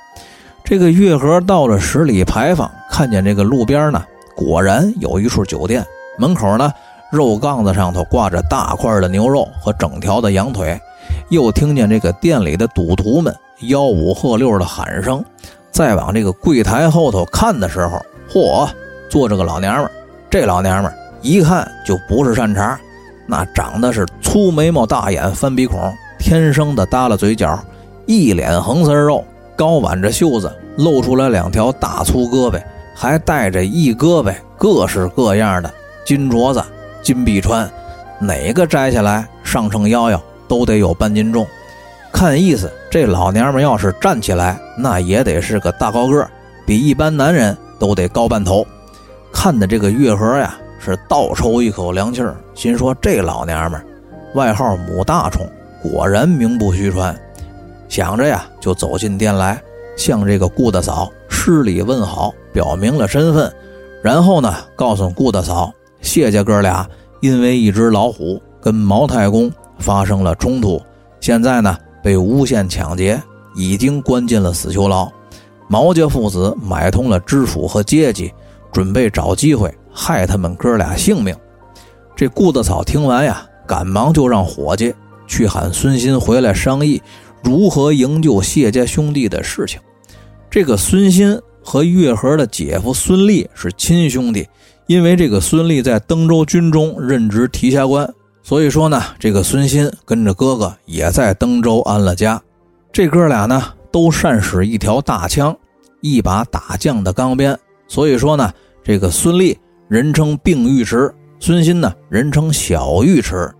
[0.64, 4.02] 这个月河到了十里牌坊，看见这个路边呢，
[4.34, 5.84] 果然有一处酒店，
[6.16, 6.72] 门口呢，
[7.12, 10.80] 肉杠子上头挂着大块的牛肉和整条的羊腿，
[11.28, 15.22] 又听见这个店里的赌徒们吆五喝六的喊声。
[15.70, 18.00] 再往这个柜台后头看的时候，
[18.32, 18.66] 嚯，
[19.10, 19.90] 坐着个老娘们
[20.30, 22.80] 这老娘们一看就不是善茬，
[23.26, 25.78] 那长得是粗眉毛、大眼、翻鼻孔，
[26.18, 27.62] 天生的耷拉嘴角，
[28.06, 29.22] 一脸横丝肉。
[29.56, 32.62] 高挽着袖子，露出来两条大粗胳膊，
[32.94, 35.72] 还带着一胳膊各式各样的
[36.04, 36.62] 金镯子、
[37.02, 37.70] 金臂穿，
[38.20, 41.46] 哪个摘下来上称腰腰都得有半斤重。
[42.12, 46.28] 看意思，这老娘们要是站起来，那也得是个大高个，
[46.64, 48.64] 比一般男人都得高半头。
[49.32, 53.84] 看的这个月和呀，是倒抽一口凉气儿，心说这老娘们
[54.34, 55.44] 外号母大虫，
[55.82, 57.16] 果然名不虚传。
[57.94, 59.62] 想着呀，就走进店来，
[59.96, 63.54] 向这个顾大嫂施礼问好，表明了身份。
[64.02, 66.84] 然后呢，告诉顾大嫂，谢家哥俩
[67.20, 70.82] 因为一只老虎跟毛太公发生了冲突，
[71.20, 73.22] 现在呢被诬陷抢劫，
[73.54, 75.08] 已经关进了死囚牢。
[75.68, 78.34] 毛家父子买通了知府和阶级，
[78.72, 81.32] 准备找机会害他们哥俩性命。
[82.16, 84.92] 这顾大嫂听完呀，赶忙就让伙计
[85.28, 87.00] 去喊孙鑫回来商议。
[87.44, 89.78] 如何营救谢家兄弟的事情？
[90.50, 94.48] 这个孙鑫和月和的姐夫孙立是亲兄弟，
[94.86, 98.08] 因为这个孙立在登州军中任职提辖官，
[98.42, 102.40] 所以说呢，这个孙鑫跟着哥哥也在登州安了家。
[102.90, 105.54] 这哥俩呢，都善使一条大枪，
[106.00, 108.50] 一把打将的钢鞭，所以说呢，
[108.82, 113.52] 这个孙立人称病尉迟，孙鑫呢人称小尉迟。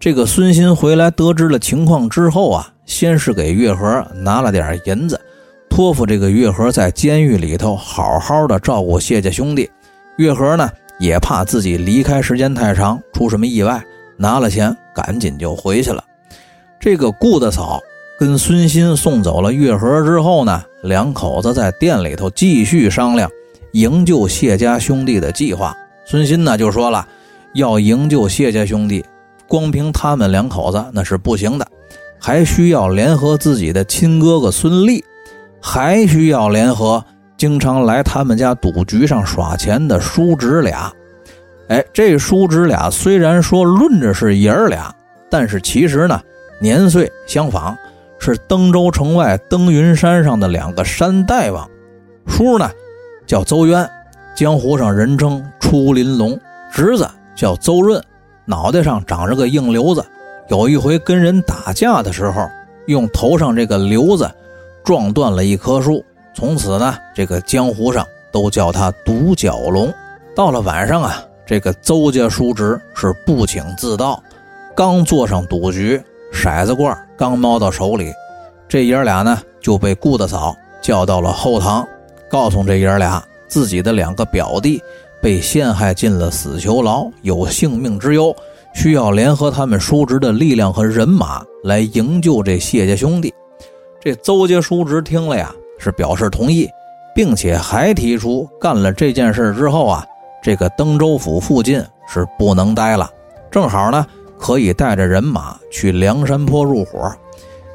[0.00, 2.72] 这个孙鑫回来得知了情况之后啊。
[2.88, 5.20] 先是给月和拿了点银子，
[5.68, 9.70] 托付这个月和在监狱里头好好的照顾谢家兄弟。
[10.16, 13.80] 月和呢也怕自己离开时间太长出什么意外，
[14.16, 16.02] 拿了钱赶紧就回去了。
[16.80, 17.78] 这个顾大嫂
[18.18, 23.30] 跟孙鑫送走了月和之后呢，两口子在店里头继续商量
[23.72, 25.76] 营救谢家兄弟的计划。
[26.06, 27.06] 孙鑫呢就说了，
[27.52, 29.04] 要营救谢家兄弟，
[29.46, 31.68] 光凭他们两口子那是不行的。
[32.20, 35.04] 还需要联合自己的亲哥哥孙立，
[35.60, 37.04] 还需要联合
[37.36, 40.92] 经常来他们家赌局上耍钱的叔侄俩。
[41.68, 44.94] 哎，这叔侄俩虽然说论着是爷儿俩，
[45.30, 46.20] 但是其实呢
[46.60, 47.76] 年岁相仿，
[48.18, 51.68] 是登州城外登云山上的两个山大王。
[52.26, 52.70] 叔呢
[53.26, 53.88] 叫邹渊，
[54.34, 56.36] 江湖上人称出林龙；
[56.72, 58.02] 侄子叫邹润，
[58.44, 60.04] 脑袋上长着个硬瘤子。
[60.48, 62.48] 有一回跟人打架的时候，
[62.86, 64.30] 用头上这个瘤子
[64.82, 66.02] 撞断了一棵树，
[66.34, 69.92] 从此呢，这个江湖上都叫他独角龙。
[70.34, 74.22] 到了晚上啊，这个邹家叔侄是不请自到，
[74.74, 78.10] 刚坐上赌局，骰子罐刚摸到手里，
[78.66, 81.86] 这爷俩呢就被顾大嫂叫到了后堂，
[82.30, 84.82] 告诉这爷俩自己的两个表弟
[85.20, 88.34] 被陷害进了死囚牢，有性命之忧，
[88.80, 93.34] 需要联合他们叔侄的力量和人马来营救这谢家兄弟。
[94.00, 96.68] 这邹家叔侄听了呀，是表示同意，
[97.12, 100.06] 并且还提出干了这件事之后啊，
[100.40, 103.10] 这个登州府附近是不能待了，
[103.50, 104.06] 正好呢。
[104.38, 107.12] 可以带着人马去梁山坡入伙。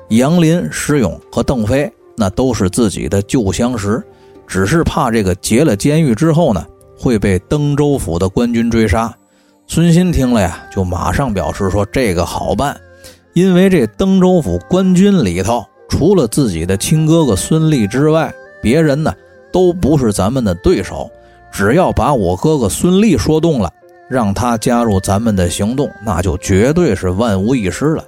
[0.07, 4.01] 杨林、石勇和邓飞那都是自己的旧相识，
[4.47, 6.65] 只是怕这个劫了监狱之后呢，
[6.97, 9.13] 会被登州府的官军追杀。
[9.73, 12.79] 孙新听了呀，就马上表示说：“这个好办，
[13.33, 18.31] 因为这登州府官军里头，除了自己的亲哥哥孙立之外，
[18.61, 19.11] 别人呢
[19.51, 21.09] 都不是咱们的对手。
[21.51, 23.73] 只要把我哥哥孙立说动了。”
[24.07, 28.05] 让他加入咱们的行动，那就绝对是万无一失了。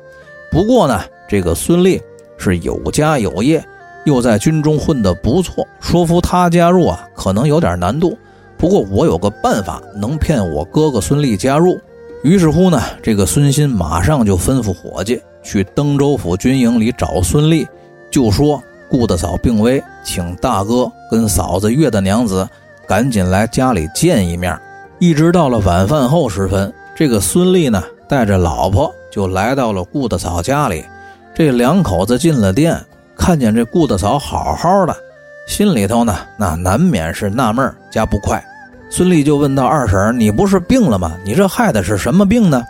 [0.52, 2.00] 不过呢，这个孙立
[2.38, 3.66] 是有家有业，
[4.04, 8.16] 又在军中混得不错，说服他加入啊，可能有点难度。
[8.58, 11.80] 不过我有个办法，能骗我哥哥孙立加入。
[12.24, 17.68] 于是乎呢，这个孙鑫马上就吩咐伙计去登州府军营里找孙立，
[18.10, 22.48] 就说顾大嫂病危，请大哥跟嫂子岳大娘子
[22.88, 24.58] 赶紧来家里见一面。
[24.98, 30.84] 一直到了晚饭后时分，这个孙立呢带着老婆就来到了顾大嫂家里。
[31.36, 32.80] 这两口子进了店，
[33.16, 34.96] 看见这顾大嫂好好的，
[35.46, 38.44] 心里头呢那难免是纳闷加不快。
[38.90, 41.18] 孙俪就问道：“二婶，你不是病了吗？
[41.26, 42.64] 你这害的是什么病呢？”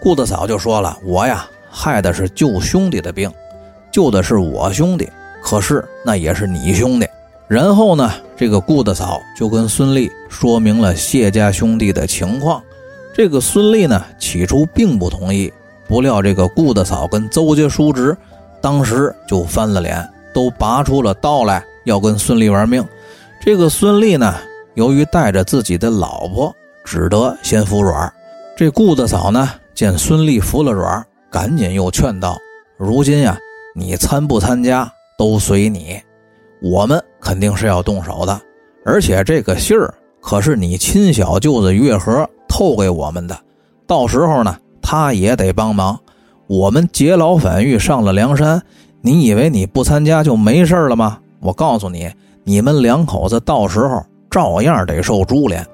[0.00, 3.30] 顾大嫂就说了：“我呀害的是救兄弟的病，
[3.92, 5.08] 救的是我兄弟，
[5.42, 7.06] 可是那也是你兄弟。”
[7.46, 12.62] 然后呢，这个顾大嫂就跟孙俪说明了谢家兄弟的情况。
[13.14, 15.52] 这个孙俪呢，起初并不同意，
[15.86, 18.16] 不料这个顾大嫂跟邹家叔侄
[18.60, 22.84] 当时就翻了脸，都拔出了刀来要跟孙俪玩命。
[23.40, 24.34] 这个孙俪呢，
[24.74, 28.12] 由于带着自己的老婆，只得先服软。
[28.56, 32.36] 这顾大嫂呢，见孙俪服了软，赶紧又劝道
[32.76, 33.38] ：“如今呀，
[33.74, 36.00] 你参不参加都随你。”
[36.60, 38.38] 我们肯定是要动手的，
[38.84, 43.34] 而且这个信儿可是你亲小舅子月和透给我们的，
[43.86, 45.98] 到时候呢，他也得帮忙。
[46.46, 48.60] 我们劫牢反狱上了梁山，
[49.00, 51.18] 你以为你不参加就没事了吗？
[51.40, 52.10] 我告诉你，
[52.44, 55.66] 你们两口子到时候照样得受株连。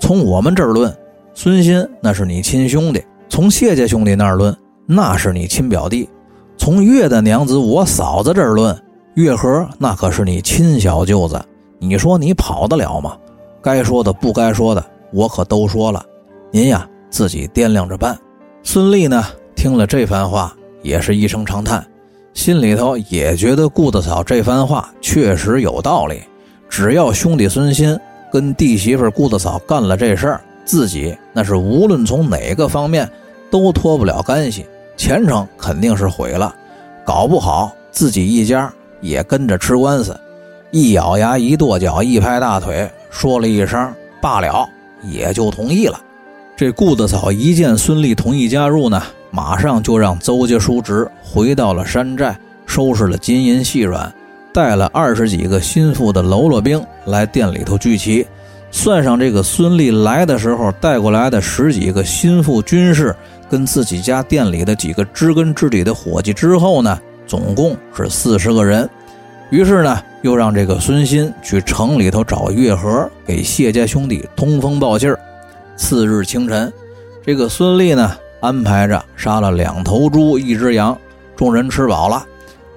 [0.00, 0.94] 从我们这儿论，
[1.34, 6.08] 孙鑫那是你亲兄弟；从谢家兄弟那儿论，那是你亲表弟；
[6.56, 8.76] 从岳大娘子我嫂子这儿论。
[9.14, 11.38] 月和那可是你亲小舅子，
[11.78, 13.16] 你说你跑得了吗？
[13.60, 16.02] 该说的不该说的，我可都说了。
[16.50, 18.18] 您呀，自己掂量着办。
[18.62, 19.22] 孙俪呢，
[19.54, 21.86] 听了这番话，也是一声长叹，
[22.34, 26.22] 心里头也觉得顾大嫂这番话确实有道理。
[26.68, 27.98] 只要兄弟孙鑫
[28.32, 33.08] 跟弟媳妇顾大嫂干了这事儿，自己那是无论从哪个方面
[33.50, 34.64] 都脱不了干系，
[34.96, 36.54] 前程肯定是毁了，
[37.04, 38.72] 搞不好自己一家。
[39.02, 40.16] 也跟着吃官司，
[40.70, 43.92] 一咬牙，一跺脚，一拍大腿，说了一声
[44.22, 44.64] “罢了”，
[45.02, 46.00] 也就同意了。
[46.56, 54.12] 这顾大嫂一见孙俪同意加入呢，马上就让邹家叔侄回到了山寨，收拾了金银细软，
[54.54, 58.24] 带了二十几个心腹的喽啰兵来店里头聚齐。
[58.70, 63.14] 算上这个孙俪来的时候带过来的十几个心腹军士，
[63.50, 66.98] 跟自己家店里的几个知根知底的伙计之后呢。
[67.24, 68.86] 总共是四十个人，
[69.48, 75.18] 于是呢，又让这个孙鑫去城里头找月和，给谢家兄弟通风报信儿。
[75.76, 76.70] 次日清晨，
[77.24, 80.94] 这个孙俪呢，安排着杀了两头猪，一只羊，
[81.34, 82.22] 众人吃饱了，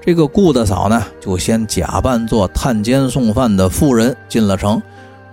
[0.02, 4.82] 这个顾大嫂呢，就先假扮做探监送饭的妇人进了城，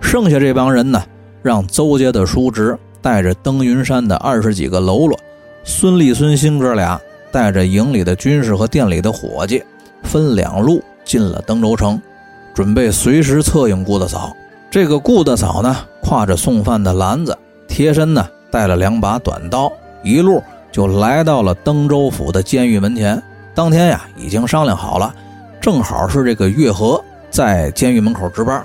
[0.01, 1.01] 剩下这帮人呢，
[1.41, 5.17] 让邹家的叔侄带着登云山的二十几个喽啰，
[5.63, 6.99] 孙立、孙兴哥俩。
[7.31, 9.63] 带着营里的军士和店里的伙计，
[10.03, 11.99] 分两路进了登州城，
[12.53, 14.31] 准备随时策应顾大嫂。
[14.69, 17.35] 这个顾大嫂呢，挎着送饭的篮子，
[17.67, 19.73] 贴身呢带了两把短刀，
[20.03, 23.21] 一路就来到了登州府的监狱门前。
[23.55, 25.13] 当天呀，已经商量好了，
[25.61, 28.63] 正好是这个月和在监狱门口值班，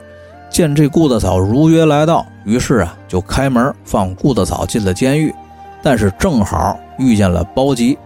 [0.50, 5.34] 见这顾大嫂如约来到，于是啊，就开门放顾大嫂进了监狱。
[5.82, 7.96] 但是正好遇见了包吉。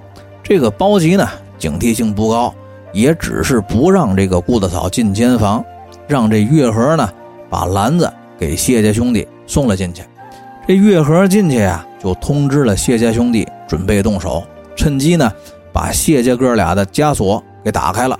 [0.42, 1.26] 这个包吉呢，
[1.56, 2.52] 警惕性不高，
[2.92, 5.64] 也只是不让这个顾大嫂进监房，
[6.06, 7.08] 让这月和呢
[7.48, 10.02] 把篮子给谢家兄弟送了进去。
[10.66, 14.42] 这月和进去呀，就通知了谢家兄弟准备动手，
[14.76, 15.30] 趁机呢
[15.72, 18.18] 把谢家哥俩的枷锁给打开了。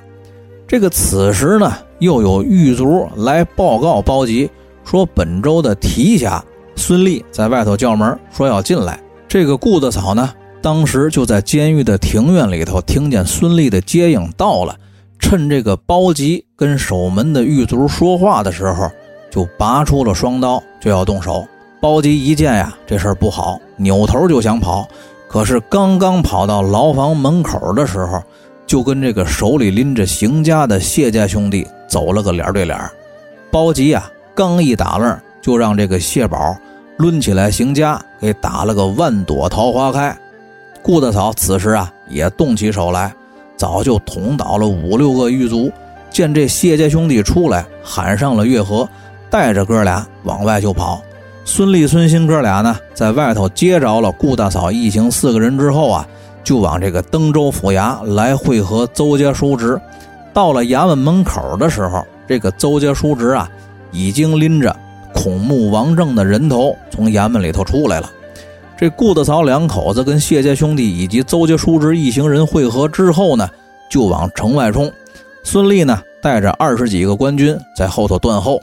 [0.67, 4.51] 这个此时呢，又有狱卒来报告包吉，
[4.85, 8.99] 说本州的提辖孙立在外头叫门，说要进来。
[9.29, 10.29] 这个顾大嫂呢，
[10.61, 14.75] 当时就在监狱的庭院里头，听见孙立的接应到了，
[15.19, 18.91] 趁这个包吉跟守门的狱卒说话的时候，
[19.31, 21.47] 就拔出了双刀，就要动手。
[21.83, 24.87] 包吉一见呀，这事儿不好，扭头就想跑，
[25.27, 28.23] 可是刚刚跑到牢房门口的时候，
[28.65, 32.79] 就跟这个手里拎着邢家的谢家兄弟走了个脸对脸。
[33.51, 36.57] 包吉呀，刚一打愣，就让这个谢宝
[36.99, 40.17] 抡起来邢家给打了个万朵桃花开。
[40.83, 43.13] 顾大嫂此时啊，也动起手来，
[43.57, 45.69] 早就捅倒了五六个狱卒。
[46.13, 48.89] 见这谢家兄弟出来，喊上了月河，
[49.29, 51.03] 带着哥俩往外就跑。
[51.45, 56.09] 孙立、孙新哥俩呢，在外头接着了顾大嫂一行四个人之后啊，
[56.43, 59.79] 就往这个登州府衙来会合邹家叔侄。
[60.33, 63.51] 到了衙门门口的时候，这个邹家叔侄啊，
[63.91, 64.75] 已经拎着
[65.13, 68.11] 孔目王正的人头从衙门里头出来了。
[68.79, 73.47] 这顾大嫂两口子跟谢家兄弟以及邹家叔侄一行人会合之后呢，
[73.91, 74.91] 就往城外冲。
[75.45, 78.59] 孙立呢，带着二十几个官军在后头断后。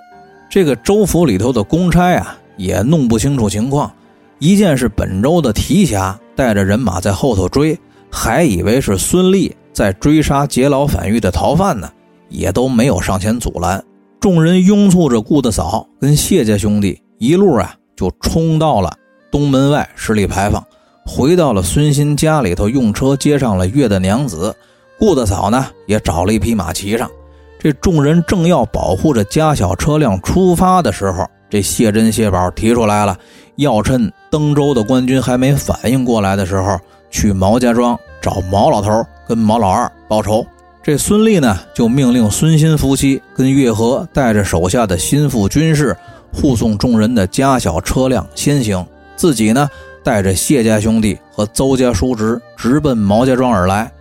[0.50, 2.36] 这个州府里头的公差啊。
[2.60, 3.90] 也弄不清楚情况，
[4.38, 7.80] 一见是本州的提辖带着人马在后头追，
[8.12, 11.90] 还以为是孙立在追杀劫牢反狱的逃犯呢，
[12.28, 13.82] 也都没有上前阻拦。
[14.20, 18.92] 众人拥簇着顾大嫂跟谢家兄弟，一路啊就冲到了
[19.32, 20.62] 东门外十里牌坊，
[21.06, 24.54] 回到了孙新家里头，用车接上了月的娘子。
[25.00, 27.10] 顾大嫂呢也找了一匹马骑上，
[27.58, 31.26] 这众人正要保护着家小车辆出发的时候。
[31.50, 33.18] 这谢珍、谢宝提出来了，
[33.56, 36.80] 要趁登州的官军还没反应过来的时候，
[37.10, 40.46] 去毛家庄找毛老头跟毛老二报仇。
[40.84, 45.96] 这孙立呢，就命令孙新夫妻跟月和带着手下的心腹军士
[46.32, 48.86] 护送众人的家小车辆先行，
[49.16, 49.68] 自己呢
[50.04, 53.92] 带着谢家兄弟和邹家叔侄直奔毛家庄而来。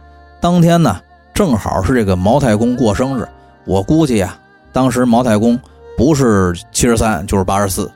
[0.40, 1.00] 当天呢，
[1.34, 3.26] 正好是这个毛太公过生日，
[3.64, 4.38] 我估计呀，
[4.70, 5.58] 当时毛太公。
[5.98, 7.90] 不是七十三就是八十四，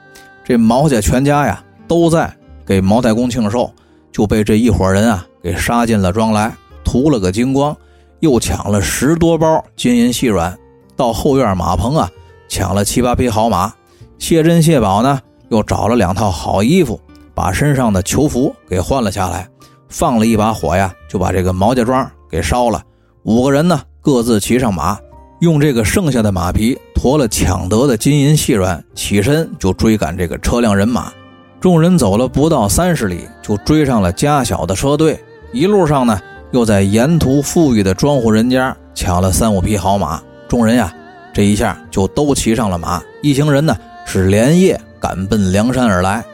[0.45, 2.29] 这毛家全家呀都在
[2.67, 3.73] 给毛太公庆寿，
[4.11, 7.75] 就被这一伙人啊给杀进了庄来，屠了个精光，
[8.19, 10.59] 又抢了十多包金银细软，
[10.97, 12.11] 到后院马棚啊
[12.49, 13.73] 抢了七八匹好马。
[14.19, 17.01] 谢珍、谢宝呢又找了两套好衣服，
[17.35, 19.49] 把身上的囚服给换了下来，
[19.89, 22.83] 放了一把火呀，就把这个毛家庄给烧了。
[23.23, 24.99] 五个人呢各自骑上马。
[25.43, 31.13] 用这个剩下的马匹驮了抢得的金银细软，起身就追赶这个车辆人马。
[31.61, 35.19] 众人走了不到三十里，就追上了家小的车队。
[35.53, 36.17] 一路上呢，
[36.53, 40.23] 又在沿途富裕的庄户人家抢了三五匹好马。
[40.47, 40.95] 众人呀，
[41.35, 43.03] 这一下就都骑上了马。
[43.21, 43.77] 一行人呢，
[44.07, 46.25] 是连夜赶奔梁山而来。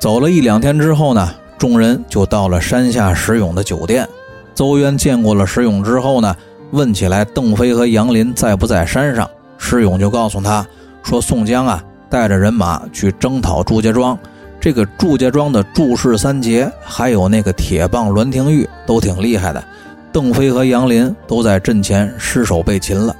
[0.00, 4.08] 走了一两天之后呢，众人就到了山下石勇的酒店。
[4.56, 6.34] 邹渊见过了石勇之后呢。
[6.72, 9.28] 问起来，邓飞和杨林在不在山上？
[9.58, 10.66] 石勇就告诉他
[11.02, 14.18] 说：“宋江啊，带着人马去征讨祝家庄。
[14.60, 19.64] 这个祝家庄的祝氏三杰，还有那个铁棒栾廷玉，都挺厉害的。
[20.12, 23.14] 邓飞和杨林都在阵前失手被擒了。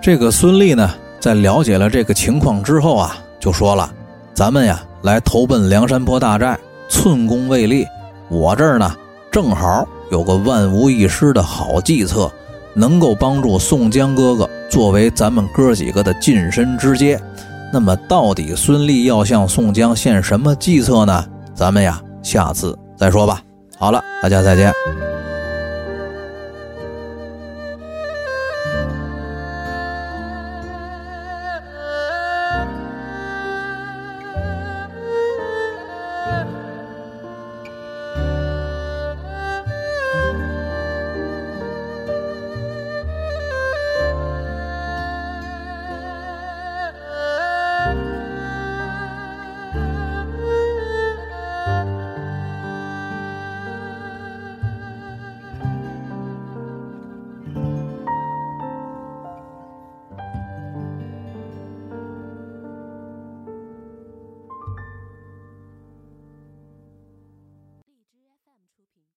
[0.00, 3.92] 这个孙立呢，在了解了这个情况之后啊，就说了：
[4.32, 7.86] 咱们呀，来投奔梁山泊大寨，寸功未立。
[8.28, 8.94] 我这儿呢，
[9.30, 12.30] 正好有个万无一失的好计策。”
[12.74, 17.20] 能够帮助宋江哥哥作为咱们哥几个的近身之阶，
[17.72, 21.24] 那么到底孙俪要向宋江献什么计策呢？
[21.54, 23.40] 咱们呀，下次再说吧。
[23.78, 24.72] 好了，大家再见。